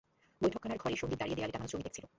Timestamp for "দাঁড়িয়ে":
1.19-1.37